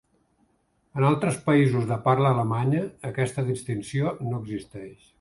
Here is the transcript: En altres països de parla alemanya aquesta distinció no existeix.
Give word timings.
En 1.01 1.05
altres 1.09 1.37
països 1.51 1.87
de 1.93 1.99
parla 2.09 2.33
alemanya 2.39 2.83
aquesta 3.13 3.49
distinció 3.55 4.19
no 4.33 4.45
existeix. 4.45 5.09